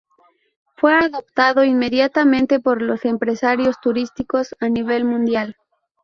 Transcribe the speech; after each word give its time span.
Fue 0.77 0.95
adoptado 0.95 1.63
inmediatamente 1.63 2.59
por 2.59 2.81
los 2.81 3.05
empresarios 3.05 3.79
turísticos 3.79 4.55
a 4.59 4.67
nivel 4.67 5.05
mundial. 5.05 5.55